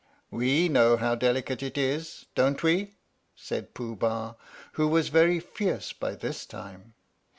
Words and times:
"We 0.31 0.67
know 0.67 0.97
how 0.97 1.13
delicate 1.13 1.61
it 1.61 1.77
is, 1.77 2.25
don't 2.33 2.63
we?" 2.63 2.95
said 3.35 3.75
Pooh 3.75 3.95
Bah, 3.95 4.33
who 4.71 4.87
was 4.87 5.09
very 5.09 5.39
fierce 5.39 5.93
by 5.93 6.15
this 6.15 6.43
time. 6.47 6.95